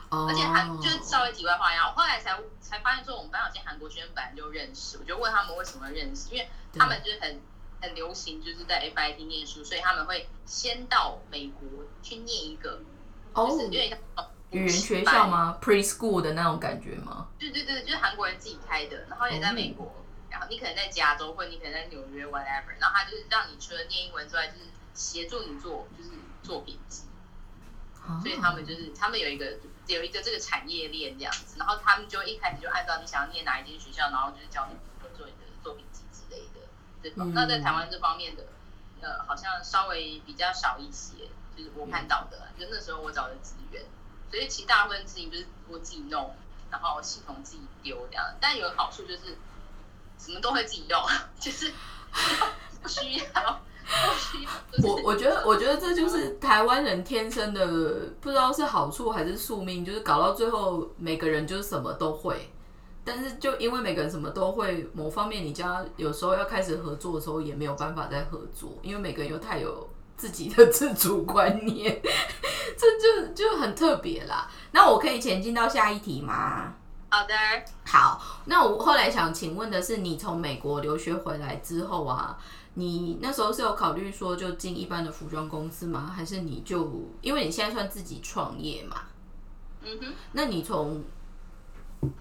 [0.09, 7.41] 哦而且韩就是稍微题外话一下，我后来才才发现说，我们班有些韩国学生本来就认识，我就问他们为什么认识，因为他们就是很
[7.81, 11.67] 很流行，就是在 FIT 念书，所以他们会先到美国
[12.01, 12.79] 去念一个，
[13.33, 13.99] 哦就是有点像
[14.51, 15.27] 语言学校？
[15.27, 17.27] 吗？Preschool 的那种感觉吗？
[17.37, 19.93] 对对对，就是韩国人自己开的，然后也在美国，
[20.29, 26.11] 然后你可能在加州，或者你可能在纽约，whatever，然后他就是让你除了念英文之外，就是协助你做就是
[26.43, 27.03] 作品集。
[28.05, 36.67] 哦所以他们就是他们有一个有一个这个产业链这样子，然后他们就一开始就按照你想要念哪一间学校，然后就是教你如何做你的作品集之类的。
[37.01, 38.45] 对吧，嗯那在台湾这方面的，
[39.01, 43.83] 呃，好像稍微比较少一些，就是我看到的啦，就那时候我找的资源，
[44.31, 46.33] 所以其实大部分事情就是我自己弄，
[46.71, 48.35] 然后系统自己丢这样。
[48.39, 49.37] 但有个好处就是
[50.17, 50.99] 什么都会自己用，
[51.39, 51.71] 就是
[52.81, 53.59] 不需要。
[54.83, 57.65] 我我觉得，我觉得这就是台湾人天生的，
[58.19, 62.51] 不知道是好处还是宿命，就是搞到最后每个人就是什么都会，
[63.05, 72.01] 但是就因为每个人什么都会，某方面你家有时候要开始合作的时候也没有办法再合作，因为每个人又太有自己的自主观念，
[72.77, 74.51] 这就就很特别啦。
[74.71, 76.73] 那我可以前进到下一题吗？
[77.17, 77.33] 好的。
[77.83, 82.37] 好，那我后来想请问的是，你从美国留学回来之后啊，
[82.75, 86.13] 你那时候是有考虑说就进一般的服装公司吗？
[86.15, 88.97] 还是你就因为你现在算自己创业嘛？
[89.81, 90.13] 嗯哼。
[90.33, 91.03] 那你从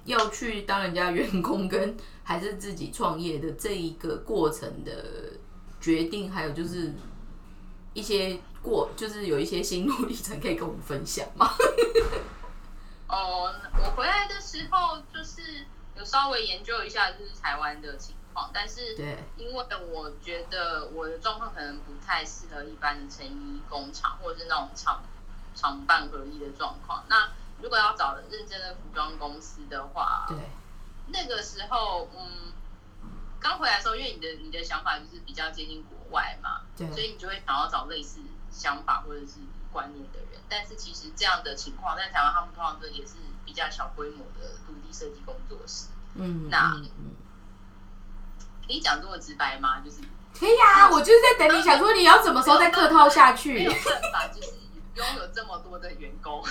[0.07, 5.05] 要去当人家员工跟还是自己创业的这一个过程的
[5.79, 6.95] 决定，还有就是
[7.93, 11.51] 一些过，就是有一些心路历程可以跟我们分享吗？
[13.09, 15.67] 哦，我回来的时候就是
[15.97, 25.03] 有稍微研究一下就是台湾的情况，但是对，因为我觉得我的状况可能不太适合一般的成衣工厂或者是那种厂
[25.55, 27.05] 厂办合一的状况。
[27.09, 27.31] 那
[27.63, 30.37] 如果要找认真的服装公司的话，对，
[31.07, 32.53] 那个时候嗯，
[33.41, 39.41] 刚回来的时候，因为你的你的想法就是比较接近国外嘛，对所以你就会想要找类似想法或者是
[39.77, 40.41] 观念的人。
[40.49, 45.89] 但是其实这样的情况在台湾，他们通常都也是比较小规模的独立设计工作室。
[46.15, 46.81] 嗯，那
[48.67, 49.81] 可以讲这么直白吗？
[49.85, 49.99] 就是
[50.39, 53.73] 可以啊，我就是在等你，想说你要什么时候再客套下去没去有。
[53.73, 54.53] 办法，就是
[54.95, 56.43] 拥有这么多的员工，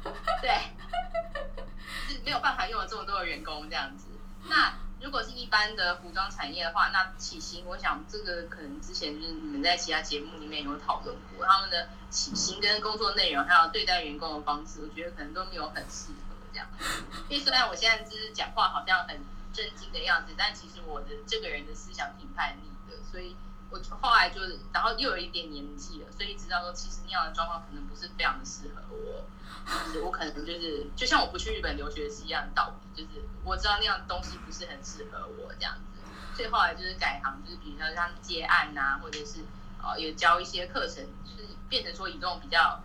[0.40, 0.50] 对，
[2.08, 4.06] 是没有办法拥有这么多的员工这样子。
[4.48, 16.68] 那如果是一般的服装产业的话，那起薪，我想这个可能之前就是你们在其他节目里面有讨论过，他们的起薪跟工作内容，还有对待员工的方式，我觉得可能都没有很适合这样。
[17.28, 19.18] 因为虽然我现在就是讲话好像很
[19.52, 22.69] 正经的样子，但其实我的这个人的思想挺叛逆，
[24.00, 29.24] 后来就是，然后又有一点年纪了，所以知道说其实那样的状况可能不是非常的适合我，
[29.86, 36.02] 就是我可能就是就像我不去日本留学是一样的道理，就是我知道那样的东西不是很适合我这样子，
[36.36, 39.40] 所以后来就是改行，就是比如说像接案呐、或者是
[39.82, 42.80] 呃有教一些课程，就是变成说以这种比较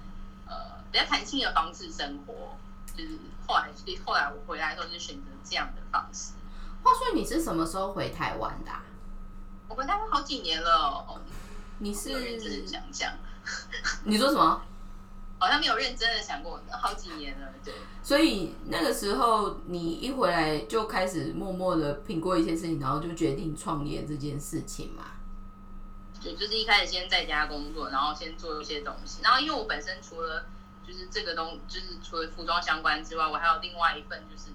[0.48, 2.58] 呃比较弹性的方式生活，
[2.96, 6.34] 就是后来所以后来我回来的时候就选择这样的方式。
[6.84, 8.84] 话说你是什么时候回台湾的啊、
[9.68, 11.20] 我们大概好几年了，哦
[11.80, 13.14] 你没有认真想想，
[14.06, 14.62] 你说什么？
[15.38, 17.74] 好像没有认真的想过，好几年了，对。
[18.02, 25.04] 所以那个时候你一回来就开始默默的评估一些事情，然后就决定创业这件事情嘛。
[26.24, 29.22] 对，就是一开始先在家工作，然后先做一些东西。
[29.22, 30.46] 然后因为我本身除了
[30.88, 34.52] 就是这个东，就是除了服装相关之外，我还有另外一份就是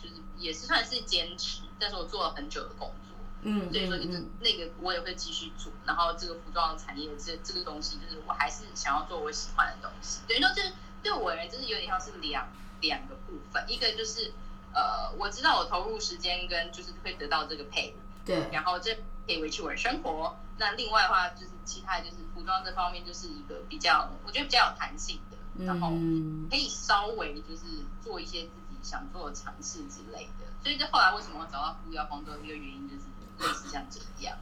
[0.00, 3.05] 就是也是算是兼职，但是我做了很久的工作。
[3.42, 5.72] 嗯所以说，就是嗯那个我也会继续做。
[5.84, 10.20] 然后这个服装产业这这个东西，就是我还是想要做我喜欢的东西。
[10.26, 10.72] 等于说，就是
[11.02, 12.48] 对我而言，就是有点像是两
[12.80, 14.32] 两个部分，一个就是
[14.74, 17.92] 呃，我知道我投入时间跟就是会得到这个 pay，
[18.24, 18.94] 对，然后这
[19.26, 20.36] 可以维持我的生活。
[20.58, 30.46] 那另外的话，就是其他就是服装这方面，就是一个比较我觉得比较有弹性的，然后嗯，可以稍微就是做一些自己想做的尝试之类的。
[30.62, 33.02] 所以这后来为什么我找到服药工作的一个原因，就是
[33.38, 34.36] 类似像这样。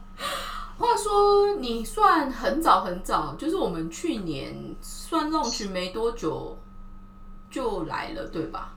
[0.77, 6.57] 话说你算很早很早，就是我们去年算 launch 没多久
[7.49, 8.73] 就来了，对吧？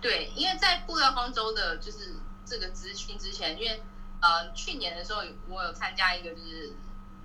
[0.00, 3.82] 对，因为在布料方舟的，就是这个资讯之前，因为
[4.20, 6.72] 呃去年的时候我有参加一个就是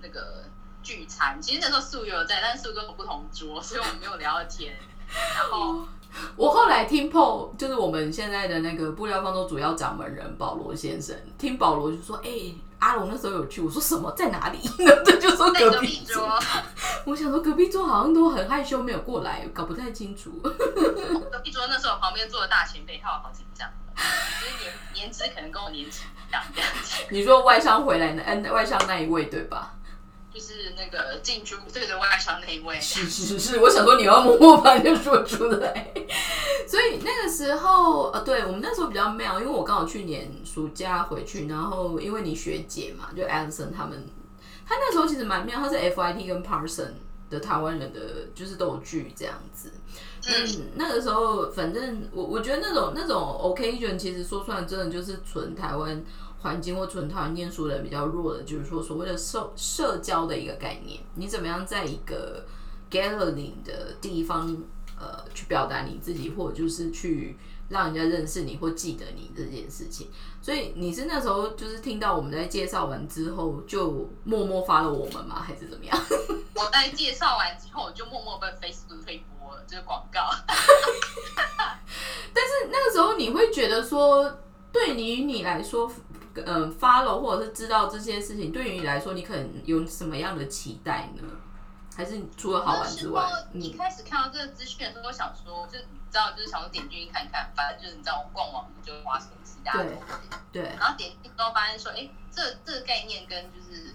[0.00, 0.44] 那个
[0.82, 4.74] 聚餐，其实那时候素有在，但是素跟我不同桌，所以我们没有聊到天。
[5.36, 5.86] 然后
[6.36, 12.30] 我后来听 Paul，就是我们现在的那个布料方舟主要掌门人保罗先生，听保罗就说：“哎、
[12.78, 14.12] 阿龙那时候有去。”我说：“什么？
[14.12, 16.38] 在哪里？” 那这就说在隔隔壁桌。
[17.04, 20.30] 我想说隔壁桌好像都很害羞，没有过来，搞不太清楚。
[20.42, 26.42] 隔壁桌那时候旁边坐的大前辈，他好紧张，就是年年资可能跟我年纪一样。
[27.10, 29.74] 你说外商回来的，嗯，外商那一位对吧？
[30.34, 35.92] 就是那个进出对着外商那一位，是是是，我想说你要默默把就说出来。
[36.66, 44.06] 所以那个时候，呃，对我们那时候比较妙，因为我刚好去年暑假回去，然后因为你学姐嘛，就 Alison 他们，
[44.66, 46.92] 他那时候其实蛮妙，他是 FIT 跟 Parson
[47.28, 48.00] 的台湾人的，
[48.34, 49.70] 就是都有聚这样子。
[50.26, 56.02] 嗯，那个时候反正我我觉得那种那种 occasion 其实说出来真的就是纯台湾
[56.42, 62.44] 环境或纯台湾念书的人比较弱的，就是说所谓的社社交的一个概念，你怎么样在一个
[62.90, 64.54] gathering 的地方
[64.98, 70.08] 呃去表达你自己，或者就是去让人家认识你或记得你这件事情。
[70.40, 75.40] 所以你是那时候就是听到我们在介绍完之后就默默发了我们吗？
[75.40, 75.96] 还是怎么样？
[76.56, 80.20] 我在介绍完之后，我就默默被 Facebook 推播了，就是广告。
[82.34, 84.38] 但是那个时候你会觉得说，
[84.72, 85.90] 对于你来说，
[86.34, 91.22] 嗯、follow 或者是知道这些事情，对于你来说，你可能有什么样的期待呢？
[91.94, 99.84] 还是除了好玩之外一嗯开始看到这个资讯的时候，我想说，就你知道，就是想说点进去看看，反正就是你知道，我逛网就花手机，大家。
[100.50, 103.94] 对，然后点进去之后发现说，哎，这这个概念跟就是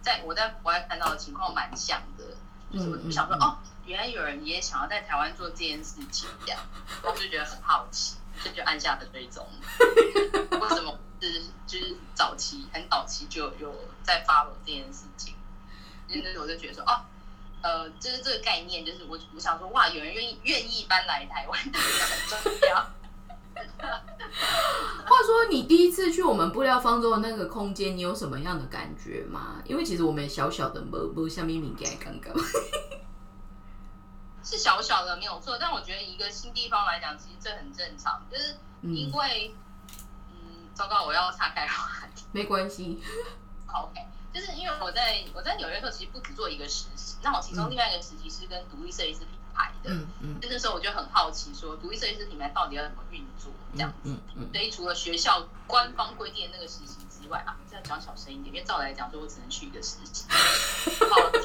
[0.00, 2.24] 在我在国外看到的情况蛮像的，
[2.72, 6.58] 就是我想说，嗯哦，原来有人也想要在台湾做这件事情，这样，
[7.02, 9.46] 然后就觉得很好奇，所以就按下了追踪。
[10.50, 15.34] 为什么是就是早期很早期就有在 follow 这件事情？
[16.08, 17.04] 因为那时候我就觉得说，哦。
[17.62, 22.76] 呃，就是这个概念，就是我我想说，哇，有人愿意愿意搬来台湾，很重要。
[23.86, 29.62] 话说你第一次去我们布料方舟的那个空间，你有什么样的感觉吗？
[29.64, 32.34] 因为其实我们小小的没没下面敏感刚刚，
[34.44, 39.54] 是小小的没有错，但我觉得一个新地方来讲，其实这很正常，就是因为，
[40.30, 42.24] 嗯，糟糕，我要岔开话题。
[42.32, 43.02] 没关系
[43.72, 44.00] ，OK，
[44.32, 50.40] 就是因为我在我在纽约的时候，其实不止做一个实习，那我其中另外一个实习是跟独立设计师品牌的，嗯嗯。
[50.40, 54.20] 就那时候我就很好奇，说独立设计师品牌到底要怎么运作这样嗯。
[54.36, 60.26] 嗯嗯，所以除了学校官方规定的那个实习之外啊，这样讲小声一点，因为照来讲说，我只能去一个实习。
[61.08, 61.40] 好，就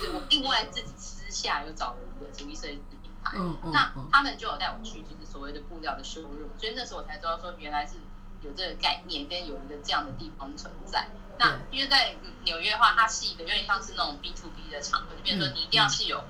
[0.00, 7.96] 是我另外自己私下又找了一个独立设计师品牌，嗯嗯那嗯他们就有带我去，就是所谓的布料的收入，所以那时候我才知道说，原来是
[8.42, 11.08] 有这个概念，跟有一个这样的地方存在。
[11.38, 16.24] 那因为在纽约的话，它是一个有点像是那种 B to B 的场合，就比如说你一定要是有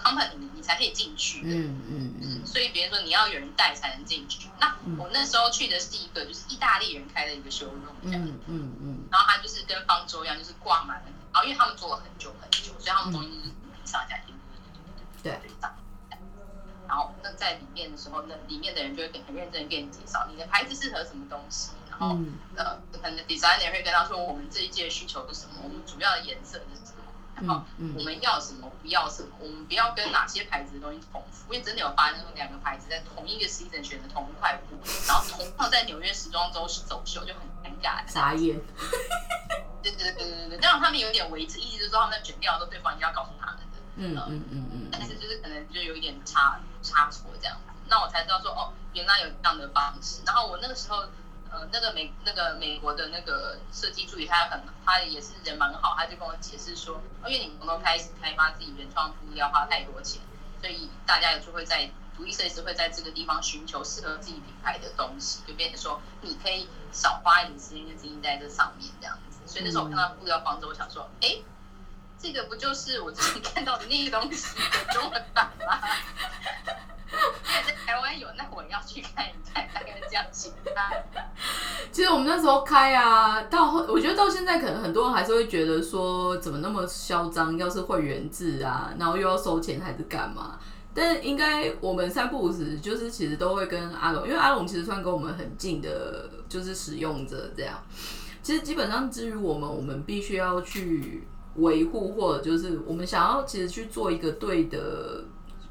[0.00, 1.48] company 你你才可以进去的。
[1.48, 2.46] 嗯嗯嗯。
[2.46, 4.48] 所以别人说你要有人带才能进去。
[4.60, 9.08] 那我那时候去的是一个就是意大利人开的一个修容这样，嗯嗯嗯。
[9.10, 13.50] 然后他就是跟方舟一样，就是挂满了，然后因为他们做了很久很久，所以他们东西就是
[13.84, 14.38] 上下一路
[15.22, 15.38] 对。
[16.88, 27.02] 然后那在里面的时候，那里面的人就会很认真地跟你介绍你的牌子适合什么东西，然后、嗯呃，可能 designer 会跟他说我们这一届需求是什么，我们主要的颜色是什么，
[27.34, 27.64] 然后
[27.96, 34.76] 我们要什么不要什么，我们不要跟哪些牌子的东西重复，因为真的有发生两个牌子在同一个 season 选的同一块布，
[35.08, 38.06] 然后同样在纽约时装周是走秀，就很尴尬。
[38.06, 38.60] 傻眼，
[39.82, 43.62] 对对对对对对，这样他们有点维持，意思就是说他们在选料的时候，对方一定要告诉他们的。
[43.96, 50.22] 嗯嗯嗯嗯但是就是可能就有一点差差错这样子，那我才知道说哦，原来有这样的方式。
[50.24, 51.04] 然后我那个时候，
[51.50, 60.22] 呃，那个美那个美国的那个设计助理，他很他也是人蛮好，他就跟我解释说，哦因为你们都开始开发自己原创布料花太多钱，
[60.60, 69.40] 所以大家有就会在独立设计师会在这个地方寻求适合自己品牌的东西，就变成说你可以少花一点时间跟精力在这上面这样子。
[69.44, 71.36] 所以那时候我看到布料方舟，我想说，哎。
[72.22, 75.80] 这个不就是我之前看到的那个东西的中文版吗？
[77.84, 81.04] 台湾有，那我要去看一看，大概这样形态。
[81.90, 87.58] 其实我们那时候开啊，到后我觉得到现在可能很多人还是会觉得说，怎么那么嚣张？
[87.58, 90.60] 要是会员制啊，然后又要收钱还是干嘛？
[90.94, 97.82] 但应该我们三不五时就是其实都会跟阿龙，因为阿龙其实算跟我们很近的，就是使用者这样。
[98.42, 101.26] 其实基本上至于我们，我们必须要去
[101.56, 105.24] 维护，或者就是我们想要其实去做一个对的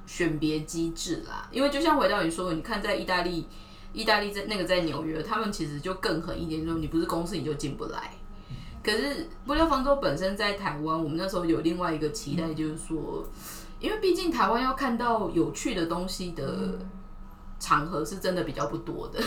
[0.05, 1.47] 选别机制啦。
[1.51, 3.47] 因为就像回到你说的，你看在意大利，
[3.93, 8.13] 意大利在那个在纽约，他们其实就更狠一点，说你不是公司你就进不来。
[8.83, 13.23] 可是不料方舟本身在台湾，我们那时候有另外一个期待，就是说，
[13.79, 16.79] 因为毕竟台湾要看到有趣的东西的
[17.59, 19.21] 场合是真的比较不多的，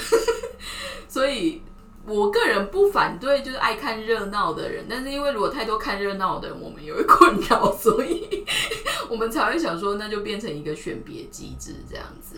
[1.08, 1.62] 所以
[2.06, 8.44] 我个人不反对就是爱看热闹的人，但是因为如果太多看热闹的人，我们也会困扰，所以
[9.08, 12.36] 我们才会想说，那就变成一个选别机制这样子。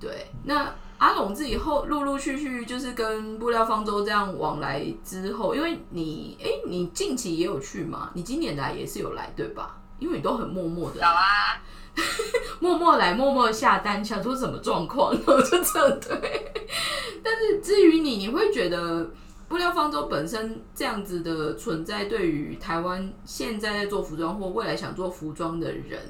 [0.00, 8.10] 对，那阿龙自己后陆陆续续就是跟布料方舟这样往来之后，因为你哎、你近期也有去嘛？
[8.14, 9.80] 你今年来也是有来对吧？
[10.00, 11.62] 因为你都很默默的有啊，
[12.60, 16.52] 默默来，默默下单，想说什么状况，然后就这样对。
[17.22, 19.10] 但是至于你，你会觉得
[19.48, 26.00] 布料方舟本身这样子的存在，对于台湾现在在做服装或未来想做服装的人，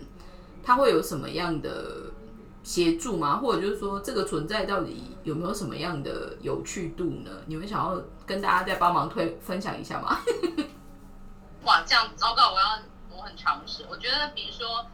[0.62, 2.10] 他会有什么样的
[2.62, 3.36] 协助吗？
[3.36, 7.30] 或者就是说，这个存在到底有没有什么样的有趣度呢？
[7.46, 10.18] 你们想要跟大家再帮忙推分享一下吗？
[11.64, 12.78] 哇，这样糟糕，我要
[13.16, 13.84] 我很尝试。
[13.90, 14.86] 我觉得，比如说，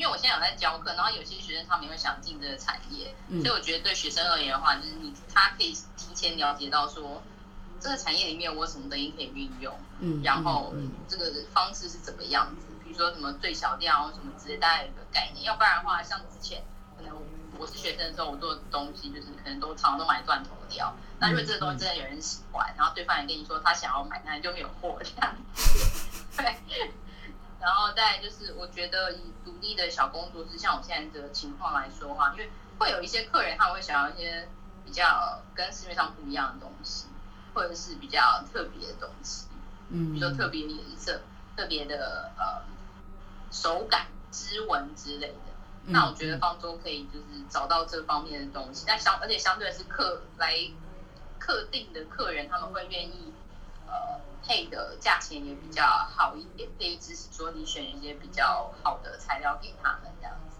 [0.00, 7.22] 因为我现在有在教课，然后有些学生他们也会想进这个产业，嗯所以我觉得对学生而言的话，就是你他可以提前了解到说，
[7.78, 15.44] 这个产业里面我有什么东西可以运用，嗯，然后嗯这个方式是怎么样子，比如说什么最小量什么之类，大概有个概念。
[15.44, 16.62] 要不然的话，像之前
[16.96, 17.14] 可能
[17.58, 20.94] 我是学生的时候，我做的东西就是可能都常常都买断头料。
[21.18, 25.36] 那如果这个东西真的有人喜欢，然后对方也跟你说他想要买，那你就没有货这样。
[26.38, 26.56] 对。
[27.60, 34.48] 然后再就是，我觉得以独立的小工作室，像我现在的情况来说的话，因为会有一些客人他们会想要一些
[34.84, 37.06] 比较跟市面上不一样的东西，
[37.54, 39.46] 或者是比较特别的东西。
[39.90, 41.20] 嗯，比如说特别颜色、
[41.56, 42.62] 特别的呃
[43.50, 45.34] 手感、织纹之类的。
[45.86, 50.54] 嗯那我觉得方舟可以就是找到这方面的东西，但相而且相对是客来
[51.38, 53.32] 客定的客人，他们会愿意
[53.88, 60.58] 呃配的价钱也比较好一点，可以支持说你选一些比较好的材料给他们这样子。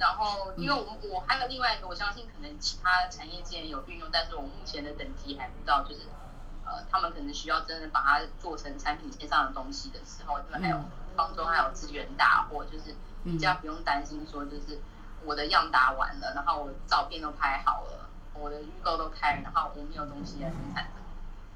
[0.00, 6.00] 然后，因为我我还有另外一个，我相信可能其他产业界有运用，但是我目前的等级还不到，就是
[6.64, 10.80] 呃，他们可能需要真的把它做成产品线上的东西的时候，因为还有
[11.14, 14.80] 方舟还有资源大货，就是比较不用担心说，就是
[15.22, 20.88] 我的样打完了，然后我照片都拍好了，我的预购都开了，然后我没有东西来生产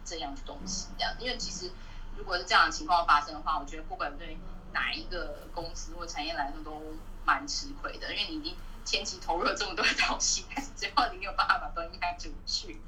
[0.09, 1.71] 这样的东西，这样，因为其实
[2.17, 4.39] 如果是这样的情况发生的话，我觉得不管对
[4.73, 6.83] 哪一个公司或产业来说都
[7.25, 8.55] 蛮吃亏的，因为你已经
[8.85, 12.81] 前期投入了这么多的东西，但是最后你没有办法把东西卖出去。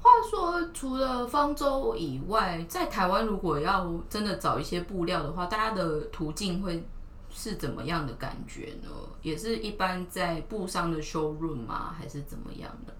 [0.00, 6.84] 话说，除了方舟以外，在台湾如果要真的找一些布料的话，大家的途径会
[7.30, 8.88] 是怎么样的感觉呢？
[9.22, 11.94] 也是一般在布商的 showroom 吗？
[11.96, 12.92] 还是怎么样的？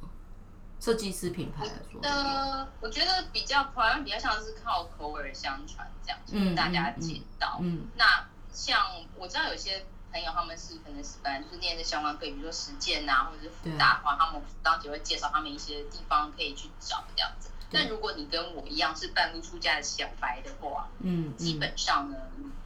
[0.83, 7.59] 设计师品牌来说，呃，我觉得比较好像比较像是靠口耳相传这样，就嗯是大家见到。
[7.61, 8.81] 嗯那像
[9.15, 17.51] 我知道有些朋友他们是可能是本来就是念这相关课，比如说实践啊，或者是复大的话，他们当时会介绍他们一些地方可以去找这样子。
[17.71, 22.19] 但如果你跟我一样是半路出家的小白的话，嗯，基本上呢，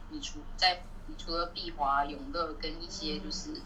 [0.09, 3.61] 你除在你除了碧华、永乐跟一些就是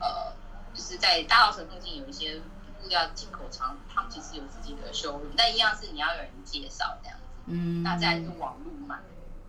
[0.00, 0.32] 呃，
[0.74, 2.40] 就是在大稻城附近有一些
[2.82, 7.24] 布料进口厂，他们其实有自己的收入，但一样是你要有人介绍这样子。
[7.46, 8.96] 嗯，那再就是网络买，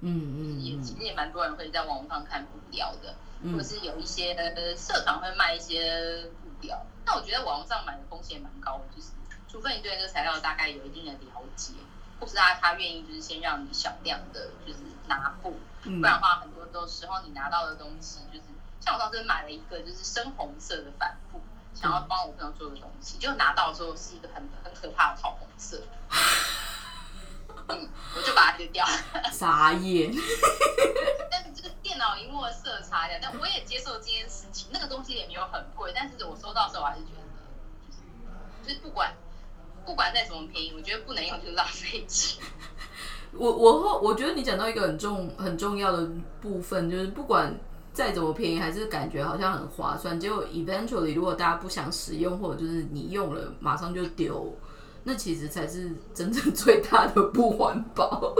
[0.01, 6.85] 嗯嗯也其实也蛮多人会在网络上看布料的，嗯或者是有一些呃社团会卖一些布料。
[7.05, 9.09] 那我觉得网上买的风险蛮高的，就是
[9.47, 11.73] 除非你对这个材料大概有一定的了解，
[12.19, 18.45] 或是他他愿意就是先让你小量的，就是拿布，嗯不然的话很多都时候你拿到的东西就是
[18.79, 21.41] 像我当时买了一个就是深红色的帆布，
[21.73, 25.81] 想要帮我朋友做的东西，就拿到的时候是一个很很可怕的桃红色。
[27.67, 28.91] 嗯，我就把它丢掉了。
[29.31, 30.11] 傻眼，
[31.31, 34.67] 但是这个电脑荧幕的色差呀，但我也接受这件事情。
[34.71, 37.21] 那个东西也没有很贵，但是我收到的时候我还是觉得，
[37.87, 37.99] 就是
[38.67, 39.15] 就是不管
[39.85, 42.43] 不管再怎么便宜，我觉得不能用就是浪费钱。
[43.33, 46.05] 我我后我觉得你讲到一个很重很重要的
[46.41, 47.55] 部分，就是不管
[48.01, 50.19] 再怎么便宜，还是感觉好像很划算。
[50.19, 54.51] 结果 eventually 如果大家不想使用，或者就是你用了马上就丢，
[55.03, 58.33] 那其实才是真正最大的不环保，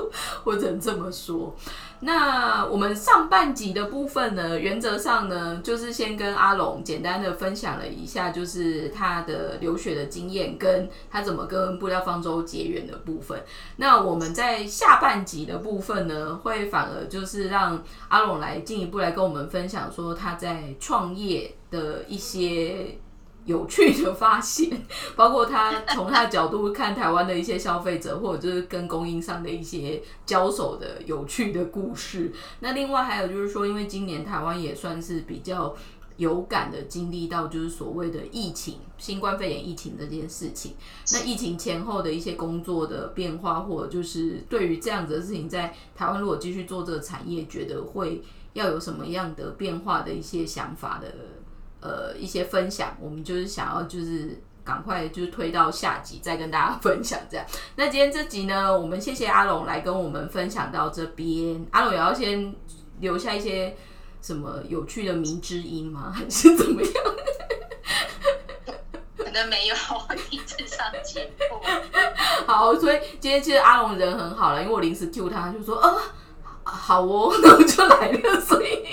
[0.44, 1.56] 或者这么说。
[2.04, 13.44] 那我们上半集的部分呢，原则上呢，就是先跟阿龙简单的分享了一下，就是他的留学的经验，跟他怎么跟布料方舟结缘的部分。
[13.78, 23.00] 那我们在下半集的部分呢，会反而就是让阿龙来进一步来跟我们分享，说他在创业的一些。
[23.46, 24.86] 有趣的发现，
[25.18, 32.32] 包括他从他的角度看台湾的一些消费者，或者就是跟供应商的一些交手的有趣的故事。
[32.60, 35.76] 那另外还有就是说，因为今年台湾也算是比较
[36.18, 40.76] 有感的经历到就是所谓的疫情、新冠肺炎疫情这件事情。
[41.12, 48.22] 那疫情前后的一些工作的变化，或者就是对于这样子的事情，在台湾如果继续做这个产业，觉得会
[48.54, 51.12] 要有什么样的变化的一些想法的。
[51.82, 57.44] 呃，一些分享，我们就是想要就是赶快就是推到下集再跟大家分享这样。
[57.76, 61.66] 那今天这集呢，我们谢谢阿龙来跟我们分享到这边。
[61.72, 62.56] 阿龙也要先
[63.00, 63.76] 留下一些
[64.22, 66.14] 什么有趣的迷之音吗？
[66.16, 66.94] 还是怎么样？
[69.18, 69.76] 可能没有，
[70.30, 71.60] 第一直上节目。
[72.46, 75.98] 好，所以今天其实阿龙人很好了，因为我临时 Q 他，就说啊。
[76.72, 78.40] 好哦， 那我就来了。
[78.42, 78.84] 所以，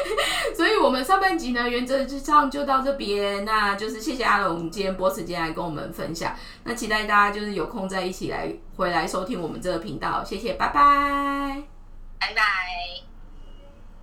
[0.56, 3.44] 所以我们上半集呢，原则就这样就到这边。
[3.44, 6.34] 那就是谢谢阿龙今天播时间来跟我们分享。
[6.64, 10.24] 那期待大家就是有空再一起来回来收听我们这个频道。
[10.24, 11.62] 谢谢，拜拜，
[12.18, 13.15] 拜拜。